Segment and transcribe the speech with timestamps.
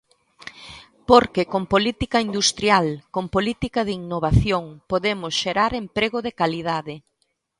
[1.09, 6.95] Porque con política industrial, con política de innovación, podemos xerar emprego de calidade.